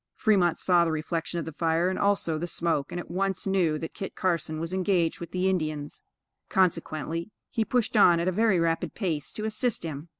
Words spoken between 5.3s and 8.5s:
Indians; consequently, he pushed on at a